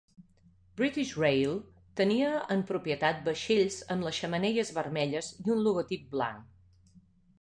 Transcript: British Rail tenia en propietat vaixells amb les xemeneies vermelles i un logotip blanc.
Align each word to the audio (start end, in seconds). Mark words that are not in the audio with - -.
British 0.79 1.09
Rail 1.23 1.51
tenia 2.01 2.31
en 2.55 2.63
propietat 2.71 3.21
vaixells 3.27 3.77
amb 3.97 4.07
les 4.07 4.23
xemeneies 4.23 4.75
vermelles 4.79 5.33
i 5.45 5.55
un 5.57 5.63
logotip 5.69 6.09
blanc. 6.17 7.01